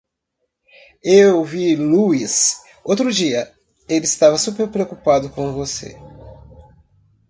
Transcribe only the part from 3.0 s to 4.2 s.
dia, ele